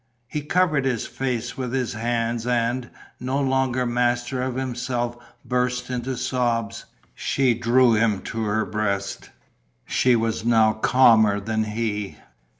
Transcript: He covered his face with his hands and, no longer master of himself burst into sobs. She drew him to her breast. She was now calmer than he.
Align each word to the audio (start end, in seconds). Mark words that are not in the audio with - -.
He 0.27 0.41
covered 0.41 0.83
his 0.85 1.05
face 1.05 1.55
with 1.55 1.73
his 1.73 1.93
hands 1.93 2.47
and, 2.47 2.89
no 3.19 3.39
longer 3.39 3.85
master 3.85 4.41
of 4.41 4.55
himself 4.55 5.15
burst 5.45 5.91
into 5.91 6.17
sobs. 6.17 6.85
She 7.13 7.53
drew 7.53 7.93
him 7.93 8.23
to 8.23 8.41
her 8.45 8.65
breast. 8.65 9.29
She 9.85 10.15
was 10.15 10.43
now 10.43 10.73
calmer 10.73 11.39
than 11.39 11.65
he. 11.65 12.17